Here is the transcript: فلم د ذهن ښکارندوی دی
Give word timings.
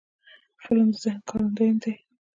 فلم 0.63 0.87
د 0.93 0.95
ذهن 1.03 1.19
ښکارندوی 1.25 1.71
دی 1.81 1.93